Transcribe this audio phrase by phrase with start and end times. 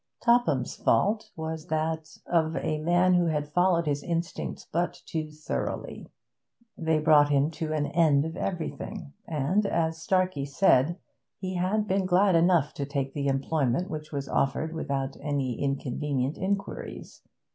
[0.19, 6.09] Topham's fault was that of a man who had followed his instincts but too thoroughly.
[6.75, 10.97] They brought him to an end of everything, and, as Starkey said,
[11.37, 16.35] he had been glad enough to take the employment which was offered without any inconvenient
[16.35, 17.21] inquiries.